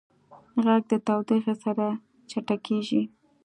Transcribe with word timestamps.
غږ 0.63 0.83
د 0.91 0.93
تودوخې 1.05 1.53
سره 1.63 1.85
چټکېږي. 2.29 3.01